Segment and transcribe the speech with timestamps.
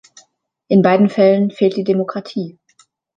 [0.67, 2.57] In beiden Fällen fehlt die Demokratie.